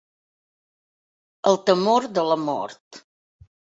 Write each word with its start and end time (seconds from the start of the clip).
El 1.51 1.59
temor 1.67 2.07
de 2.17 2.25
la 2.31 2.39
mort. 2.47 3.03